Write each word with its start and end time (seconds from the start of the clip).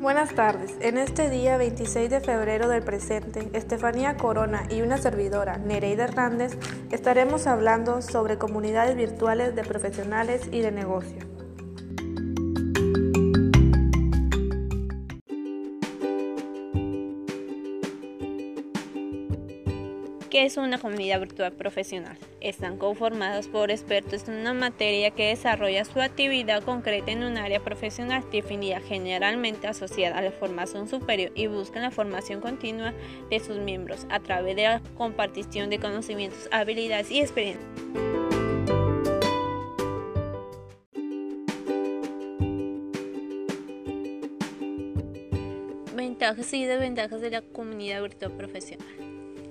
Buenas 0.00 0.34
tardes. 0.34 0.74
En 0.80 0.96
este 0.96 1.28
día 1.28 1.58
26 1.58 2.08
de 2.08 2.20
febrero 2.22 2.70
del 2.70 2.82
presente, 2.82 3.50
Estefanía 3.52 4.16
Corona 4.16 4.66
y 4.70 4.80
una 4.80 4.96
servidora, 4.96 5.58
Nereida 5.58 6.04
Hernández, 6.04 6.56
estaremos 6.90 7.46
hablando 7.46 8.00
sobre 8.00 8.38
comunidades 8.38 8.96
virtuales 8.96 9.54
de 9.54 9.62
profesionales 9.62 10.48
y 10.50 10.60
de 10.60 10.72
negocio. 10.72 11.29
¿Qué 20.30 20.44
es 20.44 20.56
una 20.58 20.78
comunidad 20.78 21.18
virtual 21.18 21.50
profesional? 21.50 22.16
Están 22.40 22.78
conformadas 22.78 23.48
por 23.48 23.72
expertos 23.72 24.28
en 24.28 24.36
una 24.36 24.54
materia 24.54 25.10
que 25.10 25.26
desarrolla 25.26 25.84
su 25.84 26.00
actividad 26.00 26.62
concreta 26.62 27.10
en 27.10 27.24
un 27.24 27.36
área 27.36 27.58
profesional 27.58 28.22
definida 28.30 28.78
generalmente 28.78 29.66
asociada 29.66 30.18
a 30.18 30.22
la 30.22 30.30
formación 30.30 30.88
superior 30.88 31.32
y 31.34 31.48
buscan 31.48 31.82
la 31.82 31.90
formación 31.90 32.40
continua 32.40 32.94
de 33.28 33.40
sus 33.40 33.58
miembros 33.58 34.06
a 34.08 34.20
través 34.20 34.54
de 34.54 34.62
la 34.62 34.80
compartición 34.96 35.68
de 35.68 35.80
conocimientos, 35.80 36.48
habilidades 36.52 37.10
y 37.10 37.18
experiencias. 37.18 37.66
Ventajas 45.96 46.54
y 46.54 46.64
desventajas 46.66 47.20
de 47.20 47.30
la 47.30 47.42
comunidad 47.42 48.00
virtual 48.00 48.30
profesional. 48.30 48.86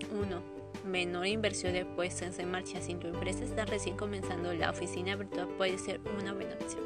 1 0.09 0.58
menor 0.91 1.27
inversión 1.27 1.73
de 1.73 1.85
puestas 1.85 2.39
en 2.39 2.52
marcha. 2.52 2.81
Si 2.81 2.95
tu 2.95 3.07
empresa 3.07 3.43
está 3.43 3.66
recién 3.66 3.97
comenzando, 3.97 4.53
la 4.53 4.71
oficina 4.71 5.16
virtual 5.16 5.47
puede 5.57 5.77
ser 5.77 6.02
una 6.20 6.34
buena 6.34 6.55
opción. 6.55 6.84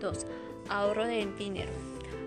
2. 0.00 0.26
Ahorro 0.68 1.06
de 1.06 1.26
dinero. 1.38 1.70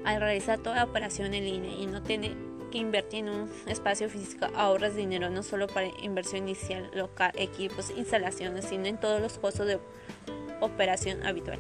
Al 0.04 0.20
realizar 0.20 0.60
toda 0.60 0.84
operación 0.84 1.34
en 1.34 1.46
línea 1.46 1.74
y 1.76 1.86
no 1.86 2.02
tener 2.02 2.34
que 2.72 2.80
invertir 2.80 3.26
en 3.26 3.30
un 3.30 3.50
espacio 3.68 4.10
físico, 4.10 4.48
ahorras 4.56 4.96
dinero 4.96 5.30
no 5.30 5.44
solo 5.44 5.68
para 5.68 5.88
inversión 6.02 6.48
inicial, 6.48 6.90
local, 6.94 7.32
equipos, 7.36 7.92
instalaciones, 7.96 8.66
sino 8.66 8.86
en 8.86 9.00
todos 9.00 9.22
los 9.22 9.38
costos 9.38 9.68
de 9.68 9.80
operación 10.62 11.24
habitual. 11.26 11.60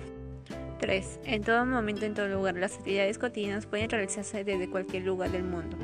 3. 0.79 1.19
En 1.25 1.43
todo 1.43 1.63
momento, 1.65 2.05
en 2.05 2.15
todo 2.15 2.27
lugar, 2.27 2.55
las 2.55 2.77
actividades 2.77 3.19
cotidianas 3.19 3.67
pueden 3.67 3.89
realizarse 3.89 4.43
desde 4.43 4.69
cualquier 4.69 5.03
lugar 5.03 5.31
del 5.31 5.43
mundo. 5.43 5.77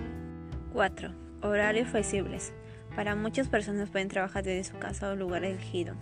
4. 0.74 1.12
Horarios 1.44 1.90
flexibles. 1.90 2.52
Para 2.98 3.16
muchas 3.16 3.48
personas 3.48 3.92
pueden 3.92 4.08
trabajar 4.08 4.44
desde 4.44 4.72
su 4.72 4.80
casa 4.80 5.12
o 5.12 5.16
lugar 5.16 5.46
elegido. 5.46 5.94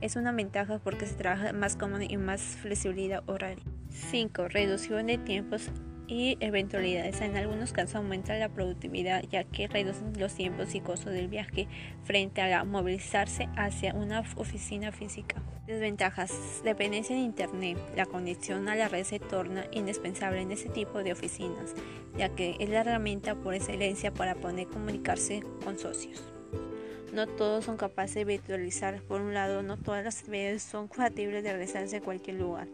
Es 0.00 0.16
una 0.16 0.32
ventaja 0.32 0.80
porque 0.82 1.06
se 1.06 1.14
trabaja 1.14 1.52
más 1.52 1.76
cómodo 1.76 2.02
y 2.02 2.16
más 2.16 2.42
flexibilidad 2.42 3.22
horaria. 3.28 3.62
5. 3.90 4.48
Reducción 4.48 5.06
de 5.06 5.18
tiempos 5.18 5.70
y 6.08 6.36
eventualidades. 6.40 7.20
En 7.20 7.36
algunos 7.36 7.72
casos 7.72 7.94
aumenta 7.94 8.36
la 8.38 8.48
productividad 8.48 9.22
ya 9.30 9.44
que 9.44 9.68
reducen 9.68 10.14
los 10.18 10.34
tiempos 10.34 10.74
y 10.74 10.80
costos 10.80 11.12
del 11.12 11.28
viaje 11.28 11.68
frente 12.02 12.40
a 12.40 12.48
la 12.48 12.64
movilizarse 12.64 13.48
hacia 13.56 13.94
una 13.94 14.24
oficina 14.34 14.90
física. 14.90 15.40
Desventajas. 15.68 16.60
Dependencia 16.64 17.14
de 17.14 17.22
Internet. 17.22 17.78
La 17.94 18.06
conexión 18.06 18.68
a 18.68 18.74
la 18.74 18.88
red 18.88 19.04
se 19.04 19.20
torna 19.20 19.66
indispensable 19.70 20.40
en 20.40 20.50
ese 20.50 20.68
tipo 20.68 21.04
de 21.04 21.12
oficinas, 21.12 21.76
ya 22.18 22.30
que 22.30 22.56
es 22.58 22.68
la 22.68 22.80
herramienta 22.80 23.36
por 23.36 23.54
excelencia 23.54 24.12
para 24.12 24.34
poder 24.34 24.66
comunicarse 24.66 25.44
con 25.64 25.78
socios. 25.78 26.31
No 27.12 27.26
todos 27.26 27.66
son 27.66 27.76
capaces 27.76 28.14
de 28.14 28.24
virtualizar. 28.24 29.02
Por 29.02 29.20
un 29.20 29.34
lado, 29.34 29.62
no 29.62 29.76
todas 29.76 30.02
las 30.02 30.20
actividades 30.20 30.62
son 30.62 30.88
compatibles 30.88 31.44
de 31.44 31.52
realizarse 31.52 31.96
en 31.96 32.02
cualquier 32.02 32.36
lugar 32.36 32.68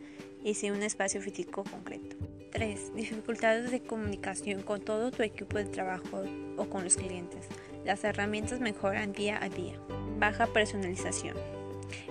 y 0.44 0.55
sin 0.55 0.72
un 0.72 0.83
espacio 0.84 1.20
físico 1.20 1.64
concreto. 1.64 2.17
3. 2.53 2.94
Dificultades 2.94 3.72
de 3.72 3.81
comunicación 3.81 4.62
con 4.62 4.81
todo 4.81 5.11
tu 5.11 5.25
equipo 5.25 5.59
de 5.59 5.64
trabajo 5.64 6.22
o 6.56 6.64
con 6.66 6.84
los 6.84 6.97
clientes. 6.97 7.47
Las 7.84 8.04
herramientas 8.04 8.60
mejoran 8.60 9.12
día 9.12 9.43
a 9.43 9.49
día. 9.49 9.75
Baja 10.21 10.47
personalización. 10.47 11.37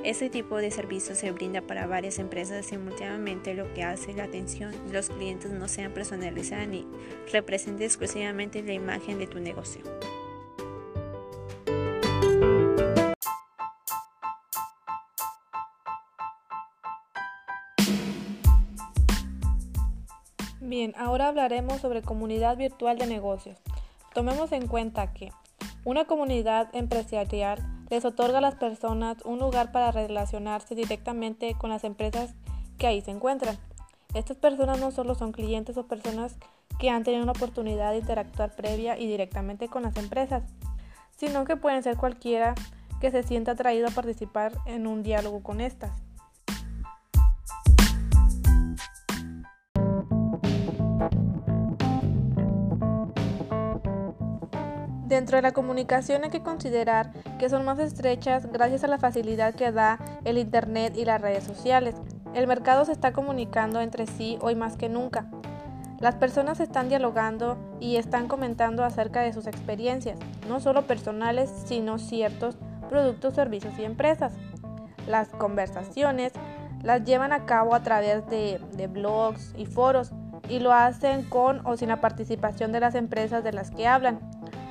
Este 0.04 0.30
tipo 0.30 0.58
de 0.58 0.72
servicio 0.72 1.16
se 1.16 1.32
brinda 1.32 1.62
para 1.62 1.88
varias 1.88 2.20
empresas 2.20 2.66
simultáneamente, 2.66 3.54
lo 3.54 3.74
que 3.74 3.84
hace 3.84 4.14
la 4.14 4.24
atención 4.24 4.72
de 4.88 4.94
los 4.94 5.10
clientes 5.10 5.52
no 5.52 5.68
sea 5.68 5.94
personalizada 5.94 6.66
ni 6.66 6.86
represente 7.32 7.86
exclusivamente 7.86 8.64
la 8.64 8.74
imagen 8.74 9.18
de 9.18 9.28
tu 9.28 9.40
negocio. 9.40 9.82
Bien, 20.68 20.94
ahora 20.98 21.30
hablaremos 21.30 21.80
sobre 21.80 22.02
comunidad 22.02 22.58
virtual 22.58 22.98
de 22.98 23.08
negocios. 23.08 23.58
Tomemos 24.14 24.52
en 24.52 24.68
cuenta 24.68 25.14
que 25.14 25.32
una 25.86 26.04
comunidad 26.04 26.68
empresarial 26.76 27.66
les 27.90 28.04
otorga 28.04 28.40
a 28.40 28.42
las 28.42 28.56
personas 28.56 29.16
un 29.24 29.40
lugar 29.40 29.72
para 29.72 29.94
relacionarse 29.94 30.76
directamente 30.76 31.56
con 31.58 31.70
las 31.70 31.86
empresas 31.86 32.36
que 32.78 32.86
ahí 32.86 33.00
se 33.00 33.12
encuentran. 33.12 33.58
Estas 34.14 34.36
personas 34.36 34.78
no 34.82 34.92
solo 34.92 35.16
son 35.16 35.32
clientes 35.32 35.78
o 35.78 35.88
personas 35.88 36.36
que 36.80 36.90
han 36.90 37.06
tenido 37.06 37.24
una 37.24 37.32
oportunidad 37.32 37.92
de 37.92 38.00
interactuar 38.00 38.54
previa 38.54 39.00
y 39.00 39.08
directamente 39.08 39.70
con 39.70 39.84
las 39.84 39.96
empresas, 39.96 40.44
sino 41.16 41.46
que 41.46 41.56
pueden 41.56 41.82
ser 41.82 41.96
cualquiera 41.96 42.56
que 43.00 43.10
se 43.10 43.24
sienta 43.24 43.54
atraído 43.54 43.88
a 43.88 43.92
participar 43.92 44.52
en 44.66 44.86
un 44.86 45.02
diálogo 45.02 45.42
con 45.44 45.62
estas. 45.62 46.07
Dentro 55.08 55.38
de 55.38 55.42
la 55.42 55.54
comunicación 55.54 56.26
hay 56.26 56.30
que 56.30 56.44
considerar 56.44 57.14
que 57.40 57.48
son 57.48 57.64
más 57.64 57.80
estrechas 57.80 58.52
gracias 58.52 58.84
a 58.84 58.88
la 58.88 58.98
facilidad 58.98 59.56
que 59.56 59.72
da 59.72 60.00
el 60.26 60.38
Internet 60.38 60.98
y 60.98 61.06
las 61.06 61.22
redes 61.22 61.46
sociales. 61.46 61.96
El 62.34 62.46
mercado 62.46 62.84
se 62.84 62.92
está 62.92 63.14
comunicando 63.14 63.80
entre 63.80 64.06
sí 64.06 64.38
hoy 64.42 64.56
más 64.56 64.76
que 64.76 64.90
nunca. 64.90 65.32
Las 66.02 66.16
personas 66.16 66.60
están 66.60 66.90
dialogando 66.90 67.58
y 67.80 67.96
están 67.96 68.28
comentando 68.28 68.84
acerca 68.84 69.22
de 69.22 69.32
sus 69.32 69.48
experiencias, 69.48 70.20
no 70.50 70.60
solo 70.60 70.82
personales, 70.82 71.54
sino 71.66 72.00
ciertos 72.00 72.58
productos, 72.90 73.34
servicios 73.34 73.80
y 73.80 73.86
empresas. 73.86 74.34
Las 75.08 75.30
conversaciones 75.30 76.34
las 76.84 77.06
llevan 77.06 77.32
a 77.32 77.46
cabo 77.46 77.76
a 77.76 77.82
través 77.82 78.30
de, 78.30 78.60
blogs 78.92 79.54
y 79.58 79.68
foros 79.68 80.12
y 80.50 80.60
lo 80.60 80.74
hacen 80.74 81.24
con 81.24 81.66
o 81.66 81.78
sin 81.78 81.88
la 81.88 82.02
participación 82.02 82.74
de 82.74 82.82
las 82.82 82.94
empresas 82.94 83.42
de 83.46 83.54
las 83.54 83.72
que 83.72 83.88
hablan 83.88 84.20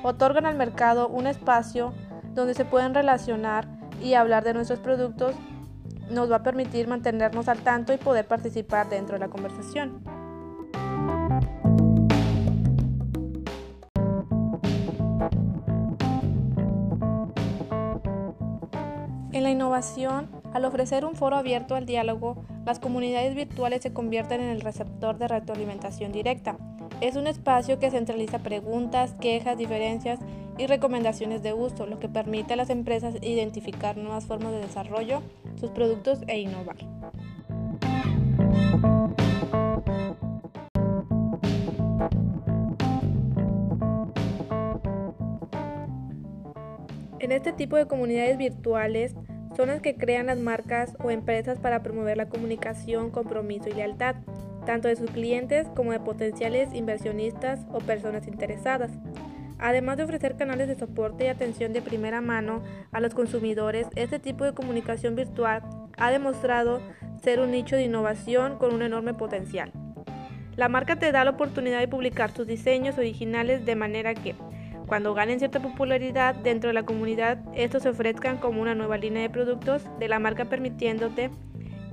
otorgan 0.07 0.45
al 0.45 0.55
mercado 0.55 1.09
un 1.09 1.27
espacio 1.27 1.93
donde 2.33 2.53
se 2.53 2.65
pueden 2.65 2.93
relacionar 2.93 3.67
y 4.01 4.13
hablar 4.13 4.43
de 4.43 4.53
nuestros 4.53 4.79
productos, 4.79 5.35
nos 6.09 6.31
va 6.31 6.37
a 6.37 6.43
permitir 6.43 6.87
mantenernos 6.87 7.49
al 7.49 7.59
tanto 7.59 7.93
y 7.93 7.97
poder 7.97 8.25
participar 8.25 8.89
dentro 8.89 9.15
de 9.15 9.19
la 9.19 9.27
conversación. 9.27 10.01
En 19.33 19.43
la 19.43 19.51
innovación, 19.51 20.29
al 20.53 20.65
ofrecer 20.65 21.05
un 21.05 21.15
foro 21.15 21.35
abierto 21.35 21.75
al 21.75 21.85
diálogo, 21.85 22.43
las 22.65 22.79
comunidades 22.79 23.35
virtuales 23.35 23.81
se 23.81 23.93
convierten 23.93 24.41
en 24.41 24.49
el 24.49 24.61
receptor 24.61 25.17
de 25.17 25.27
retroalimentación 25.27 26.11
directa 26.11 26.57
es 27.01 27.15
un 27.15 27.27
espacio 27.27 27.79
que 27.79 27.91
centraliza 27.91 28.39
preguntas, 28.39 29.13
quejas, 29.21 29.57
diferencias 29.57 30.19
y 30.57 30.65
recomendaciones 30.65 31.43
de 31.43 31.53
uso, 31.53 31.85
lo 31.85 31.99
que 31.99 32.09
permite 32.09 32.53
a 32.53 32.55
las 32.55 32.69
empresas 32.69 33.15
identificar 33.21 33.97
nuevas 33.97 34.25
formas 34.25 34.51
de 34.51 34.59
desarrollo, 34.59 35.21
sus 35.59 35.69
productos 35.71 36.19
e 36.27 36.39
innovar. 36.39 36.77
En 47.19 47.31
este 47.31 47.51
tipo 47.51 47.75
de 47.75 47.87
comunidades 47.87 48.37
virtuales 48.37 49.13
son 49.55 49.67
las 49.67 49.81
que 49.81 49.95
crean 49.95 50.27
las 50.27 50.39
marcas 50.39 50.95
o 51.03 51.11
empresas 51.11 51.59
para 51.59 51.83
promover 51.83 52.17
la 52.17 52.29
comunicación, 52.29 53.11
compromiso 53.11 53.69
y 53.69 53.73
lealtad 53.73 54.15
tanto 54.67 54.89
de 54.89 54.97
sus 54.97 55.09
clientes 55.09 55.65
como 55.75 55.93
de 55.93 56.01
potenciales 56.01 56.73
inversionistas 56.73 57.65
o 57.71 57.79
personas 57.79 58.27
interesadas. 58.27 58.91
Además 59.59 59.95
de 59.95 60.03
ofrecer 60.03 60.35
canales 60.35 60.67
de 60.67 60.75
soporte 60.75 61.23
y 61.23 61.27
atención 61.29 61.71
de 61.71 61.81
primera 61.81 62.19
mano 62.19 62.61
a 62.91 62.99
los 62.99 63.15
consumidores, 63.15 63.87
este 63.95 64.19
tipo 64.19 64.43
de 64.43 64.53
comunicación 64.53 65.15
virtual 65.15 65.63
ha 65.97 66.11
demostrado 66.11 66.81
ser 67.23 67.39
un 67.39 67.51
nicho 67.51 67.77
de 67.77 67.85
innovación 67.85 68.57
con 68.57 68.73
un 68.73 68.81
enorme 68.81 69.13
potencial. 69.13 69.71
La 70.57 70.67
marca 70.67 70.97
te 70.97 71.13
da 71.13 71.23
la 71.23 71.31
oportunidad 71.31 71.79
de 71.79 71.87
publicar 71.87 72.33
tus 72.33 72.45
diseños 72.45 72.97
originales 72.97 73.65
de 73.65 73.75
manera 73.75 74.13
que, 74.15 74.35
cuando 74.85 75.13
ganen 75.13 75.39
cierta 75.39 75.61
popularidad 75.61 76.35
dentro 76.35 76.67
de 76.67 76.73
la 76.73 76.83
comunidad, 76.83 77.39
estos 77.55 77.83
se 77.83 77.89
ofrezcan 77.89 78.37
como 78.37 78.61
una 78.61 78.75
nueva 78.75 78.97
línea 78.97 79.21
de 79.21 79.29
productos 79.29 79.83
de 79.97 80.09
la 80.09 80.19
marca 80.19 80.45
permitiéndote 80.45 81.31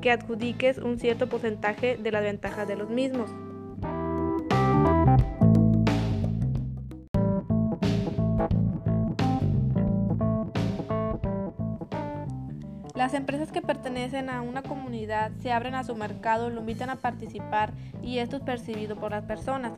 que 0.04 0.10
adjudiques 0.10 0.76
un 0.76 0.98
cierto 0.98 1.30
porcentaje 1.30 1.96
de 1.96 2.12
las 2.12 2.22
ventajas 2.22 2.68
de 2.68 2.76
los 2.76 2.90
mismos. 2.90 3.30
Las 12.94 13.14
empresas 13.14 13.50
que 13.50 13.62
pertenecen 13.62 14.28
a 14.28 14.42
una 14.42 14.62
comunidad 14.62 15.32
se 15.40 15.52
abren 15.52 15.74
a 15.74 15.84
su 15.84 15.96
mercado, 15.96 16.50
lo 16.50 16.60
invitan 16.60 16.90
a 16.90 16.96
participar 16.96 17.72
y 18.02 18.18
esto 18.18 18.36
es 18.36 18.42
percibido 18.42 18.96
por 18.96 19.12
las 19.12 19.24
personas, 19.24 19.72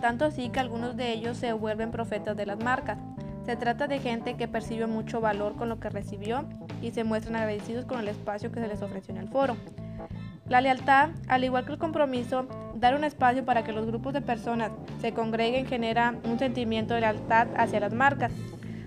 tanto 0.00 0.26
así 0.26 0.50
que 0.50 0.60
algunos 0.60 0.96
de 0.96 1.10
ellos 1.10 1.38
se 1.38 1.52
vuelven 1.54 1.90
profetas 1.90 2.36
de 2.36 2.46
las 2.46 2.62
marcas. 2.62 2.98
Se 3.44 3.56
trata 3.56 3.88
de 3.88 3.98
gente 3.98 4.36
que 4.36 4.46
percibe 4.46 4.86
mucho 4.86 5.20
valor 5.20 5.56
con 5.56 5.68
lo 5.68 5.80
que 5.80 5.90
recibió 5.90 6.44
y 6.82 6.90
se 6.90 7.04
muestran 7.04 7.36
agradecidos 7.36 7.86
con 7.86 8.00
el 8.00 8.08
espacio 8.08 8.52
que 8.52 8.60
se 8.60 8.68
les 8.68 8.82
ofreció 8.82 9.14
en 9.14 9.20
el 9.20 9.28
foro. 9.28 9.56
La 10.48 10.60
lealtad, 10.60 11.10
al 11.28 11.44
igual 11.44 11.64
que 11.64 11.72
el 11.72 11.78
compromiso, 11.78 12.46
dar 12.74 12.94
un 12.94 13.04
espacio 13.04 13.44
para 13.44 13.64
que 13.64 13.72
los 13.72 13.86
grupos 13.86 14.12
de 14.12 14.20
personas 14.20 14.72
se 15.00 15.12
congreguen 15.12 15.66
genera 15.66 16.14
un 16.24 16.38
sentimiento 16.38 16.94
de 16.94 17.00
lealtad 17.00 17.48
hacia 17.56 17.80
las 17.80 17.94
marcas. 17.94 18.32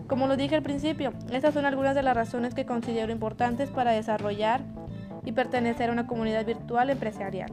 Como 0.08 0.28
lo 0.28 0.38
dije 0.38 0.56
al 0.56 0.62
principio, 0.62 1.14
estas 1.32 1.54
son 1.54 1.66
algunas 1.66 1.96
de 1.96 2.04
las 2.04 2.16
razones 2.16 2.54
que 2.54 2.66
considero 2.66 3.12
importantes 3.12 3.72
para 3.72 3.92
desarrollar 3.92 4.62
y 5.24 5.32
pertenecer 5.32 5.90
a 5.90 5.94
una 5.94 6.06
comunidad 6.06 6.46
virtual 6.46 6.92
empresarial. 6.92 7.52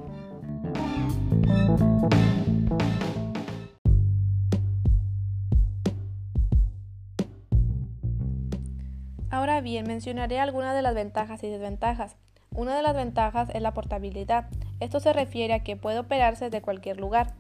Ahora 9.33 9.63
bien, 9.63 9.87
mencionaré 9.87 10.39
algunas 10.39 10.75
de 10.75 10.83
las 10.83 10.95
ventajas 10.95 11.43
y 11.43 11.49
desventajas. 11.49 12.17
Una 12.55 12.77
de 12.77 12.83
las 12.83 12.95
ventajas 12.95 13.49
es 13.55 13.63
la 13.63 13.73
portabilidad. 13.73 14.51
Esto 14.79 15.01
se 15.01 15.15
refiere 15.15 15.55
a 15.55 15.65
que 15.65 15.75
puede 15.75 16.01
operarse 16.01 16.45
desde 16.45 16.61
cualquier 16.61 17.01
lugar. 17.01 17.33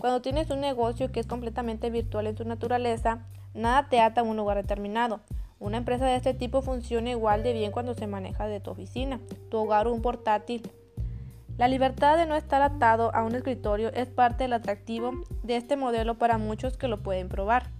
Cuando 0.00 0.22
tienes 0.22 0.48
un 0.48 0.60
negocio 0.60 1.12
que 1.12 1.20
es 1.20 1.26
completamente 1.26 1.90
virtual 1.90 2.28
en 2.28 2.38
su 2.38 2.46
naturaleza, 2.46 3.26
nada 3.52 3.90
te 3.90 4.00
ata 4.00 4.22
a 4.22 4.24
un 4.24 4.38
lugar 4.38 4.56
determinado. 4.56 5.20
Una 5.60 5.76
empresa 5.76 6.06
de 6.06 6.16
este 6.16 6.32
tipo 6.32 6.62
funciona 6.62 7.10
igual 7.10 7.42
de 7.42 7.52
bien 7.52 7.72
cuando 7.72 7.92
se 7.92 8.06
maneja 8.06 8.46
de 8.46 8.60
tu 8.60 8.70
oficina, 8.70 9.20
tu 9.50 9.58
hogar 9.58 9.86
o 9.86 9.92
un 9.92 10.00
portátil. 10.00 10.62
La 11.58 11.68
libertad 11.68 12.16
de 12.16 12.24
no 12.24 12.36
estar 12.36 12.62
atado 12.62 13.14
a 13.14 13.22
un 13.22 13.34
escritorio 13.34 13.92
es 13.92 14.06
parte 14.08 14.44
del 14.44 14.54
atractivo 14.54 15.12
de 15.42 15.56
este 15.56 15.76
modelo 15.76 16.14
para 16.16 16.38
muchos 16.38 16.78
que 16.78 16.88
lo 16.88 17.02
pueden 17.02 17.28
probar. 17.28 17.73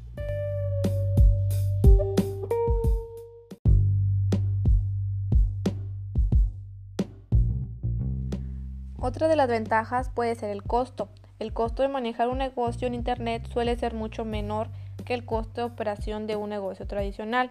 Otra 9.07 9.29
de 9.29 9.37
las 9.37 9.49
ventajas 9.49 10.09
puede 10.09 10.35
ser 10.35 10.49
el 10.49 10.63
costo. 10.63 11.11
El 11.39 11.53
costo 11.53 11.83
de 11.83 11.89
manejar 11.89 12.31
un 12.31 12.39
negocio 12.39 12.89
en 12.89 12.95
Internet 12.95 13.47
suele 13.53 13.77
ser 13.77 13.93
mucho 13.93 14.25
menor 14.25 14.69
que 15.05 15.13
el 15.13 15.27
costo 15.27 15.61
de 15.61 15.67
operación 15.67 16.27
de 16.27 16.37
un 16.37 16.49
negocio 16.49 16.87
tradicional. 16.87 17.51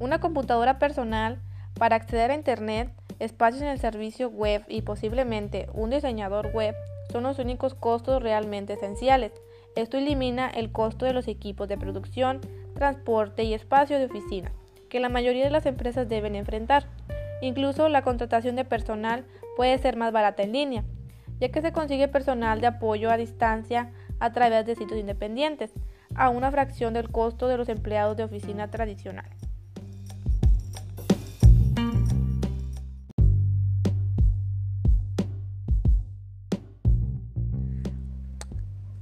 Una 0.00 0.20
computadora 0.20 0.78
personal 0.78 1.38
para 1.78 1.96
acceder 1.96 2.30
a 2.30 2.34
Internet, 2.34 2.90
espacios 3.18 3.60
en 3.60 3.68
el 3.68 3.78
servicio 3.78 4.30
web 4.30 4.64
y 4.68 4.80
posiblemente 4.80 5.68
un 5.74 5.90
diseñador 5.90 6.50
web 6.54 6.74
son 7.12 7.24
los 7.24 7.38
únicos 7.38 7.74
costos 7.74 8.22
realmente 8.22 8.72
esenciales. 8.72 9.32
Esto 9.76 9.98
elimina 9.98 10.48
el 10.48 10.72
costo 10.72 11.04
de 11.04 11.12
los 11.12 11.28
equipos 11.28 11.68
de 11.68 11.76
producción, 11.76 12.40
transporte 12.74 13.44
y 13.44 13.52
espacio 13.52 13.98
de 13.98 14.06
oficina, 14.06 14.50
que 14.88 14.98
la 14.98 15.10
mayoría 15.10 15.44
de 15.44 15.50
las 15.50 15.66
empresas 15.66 16.08
deben 16.08 16.34
enfrentar. 16.34 16.86
Incluso 17.40 17.88
la 17.88 18.02
contratación 18.02 18.56
de 18.56 18.64
personal 18.64 19.24
puede 19.56 19.78
ser 19.78 19.96
más 19.96 20.12
barata 20.12 20.42
en 20.42 20.52
línea, 20.52 20.84
ya 21.40 21.50
que 21.50 21.62
se 21.62 21.72
consigue 21.72 22.08
personal 22.08 22.60
de 22.60 22.66
apoyo 22.66 23.10
a 23.10 23.16
distancia 23.16 23.92
a 24.18 24.32
través 24.32 24.66
de 24.66 24.74
sitios 24.74 24.98
independientes, 24.98 25.72
a 26.14 26.30
una 26.30 26.50
fracción 26.50 26.94
del 26.94 27.10
costo 27.10 27.46
de 27.46 27.56
los 27.56 27.68
empleados 27.68 28.16
de 28.16 28.24
oficina 28.24 28.70
tradicionales. 28.70 29.38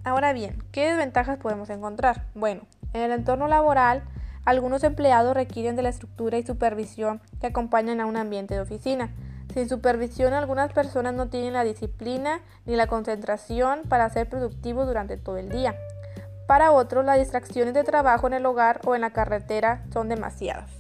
Ahora 0.05 0.33
bien, 0.33 0.63
¿qué 0.71 0.89
desventajas 0.91 1.39
podemos 1.39 1.69
encontrar? 1.69 2.27
Bueno, 2.35 2.63
en 2.93 3.01
el 3.03 3.11
entorno 3.11 3.49
laboral, 3.49 4.05
algunos 4.47 4.85
empleados 4.85 5.35
requieren 5.35 5.75
de 5.75 5.83
la 5.83 5.89
estructura 5.89 6.39
y 6.39 6.47
supervisión 6.47 7.21
que 7.41 7.49
acompañan 7.49 8.01
a 8.01 8.07
un 8.07 8.17
ambiente 8.17 8.55
de 8.55 8.61
oficina. 8.61 9.13
Sin 9.53 9.69
supervisión, 9.69 10.35
algunas 10.35 10.73
personas 10.73 11.15
no 11.15 11.29
tienen 11.29 11.53
la 11.53 11.65
disciplina 11.65 12.41
ni 12.65 12.77
la 12.77 12.87
concentración 12.87 13.83
para 13.89 14.09
ser 14.09 14.29
productivos 14.29 14.87
durante 14.87 15.17
todo 15.17 15.37
el 15.37 15.49
día. 15.49 15.75
Para 16.47 16.71
otros, 16.71 17.05
las 17.05 17.19
distracciones 17.19 17.75
de 17.75 17.83
trabajo 17.83 18.29
en 18.29 18.35
el 18.35 18.47
hogar 18.47 18.81
o 18.85 18.95
en 18.95 19.01
la 19.01 19.11
carretera 19.11 19.85
son 19.93 20.09
demasiadas. 20.09 20.71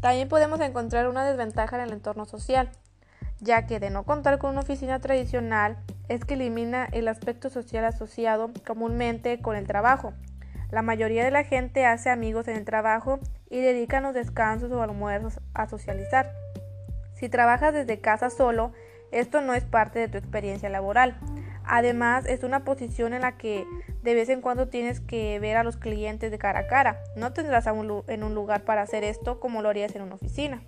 También 0.00 0.28
podemos 0.30 0.60
encontrar 0.60 1.08
una 1.08 1.26
desventaja 1.26 1.76
en 1.76 1.82
el 1.82 1.92
entorno 1.92 2.24
social 2.24 2.70
ya 3.42 3.66
que 3.66 3.80
de 3.80 3.90
no 3.90 4.04
contar 4.04 4.38
con 4.38 4.50
una 4.50 4.60
oficina 4.60 5.00
tradicional 5.00 5.76
es 6.08 6.24
que 6.24 6.34
elimina 6.34 6.88
el 6.92 7.08
aspecto 7.08 7.50
social 7.50 7.84
asociado 7.84 8.50
comúnmente 8.64 9.40
con 9.40 9.56
el 9.56 9.66
trabajo. 9.66 10.14
La 10.70 10.82
mayoría 10.82 11.24
de 11.24 11.32
la 11.32 11.44
gente 11.44 11.84
hace 11.84 12.08
amigos 12.08 12.48
en 12.48 12.56
el 12.56 12.64
trabajo 12.64 13.18
y 13.50 13.60
dedican 13.60 14.04
los 14.04 14.14
descansos 14.14 14.70
o 14.70 14.80
almuerzos 14.80 15.40
a 15.54 15.68
socializar. 15.68 16.32
Si 17.14 17.28
trabajas 17.28 17.74
desde 17.74 18.00
casa 18.00 18.30
solo, 18.30 18.72
esto 19.10 19.42
no 19.42 19.54
es 19.54 19.64
parte 19.64 19.98
de 19.98 20.08
tu 20.08 20.18
experiencia 20.18 20.70
laboral. 20.70 21.18
Además, 21.64 22.26
es 22.26 22.44
una 22.44 22.64
posición 22.64 23.12
en 23.12 23.22
la 23.22 23.36
que 23.36 23.66
de 24.02 24.14
vez 24.14 24.28
en 24.28 24.40
cuando 24.40 24.68
tienes 24.68 25.00
que 25.00 25.38
ver 25.40 25.56
a 25.56 25.64
los 25.64 25.76
clientes 25.76 26.30
de 26.30 26.38
cara 26.38 26.60
a 26.60 26.66
cara. 26.68 27.02
No 27.16 27.32
tendrás 27.32 27.66
en 27.66 28.22
un 28.24 28.34
lugar 28.34 28.62
para 28.62 28.82
hacer 28.82 29.04
esto 29.04 29.40
como 29.40 29.62
lo 29.62 29.68
harías 29.68 29.94
en 29.94 30.02
una 30.02 30.14
oficina. 30.14 30.62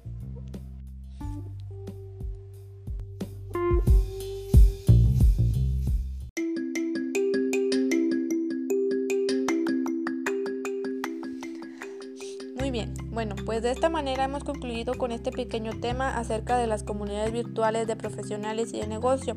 Bueno, 13.14 13.36
pues 13.46 13.62
de 13.62 13.70
esta 13.70 13.88
manera 13.88 14.24
hemos 14.24 14.42
concluido 14.42 14.94
con 14.94 15.12
este 15.12 15.30
pequeño 15.30 15.72
tema 15.80 16.18
acerca 16.18 16.58
de 16.58 16.66
las 16.66 16.82
comunidades 16.82 17.32
virtuales 17.32 17.86
de 17.86 17.94
profesionales 17.96 18.74
y 18.74 18.80
de 18.80 18.88
negocio. 18.88 19.36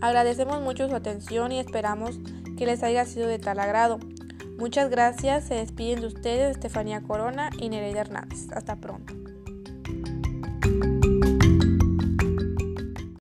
Agradecemos 0.00 0.62
mucho 0.62 0.88
su 0.88 0.94
atención 0.94 1.50
y 1.50 1.58
esperamos 1.58 2.20
que 2.56 2.66
les 2.66 2.82
haya 2.84 3.04
sido 3.04 3.26
de 3.26 3.40
tal 3.40 3.58
agrado. 3.58 3.98
Muchas 4.58 4.88
gracias, 4.88 5.44
se 5.44 5.54
despiden 5.54 6.00
de 6.00 6.06
ustedes 6.06 6.52
Estefanía 6.52 7.02
Corona 7.02 7.50
y 7.58 7.68
Nereida 7.68 8.02
Hernández. 8.02 8.46
Hasta 8.52 8.76
pronto. 8.76 9.25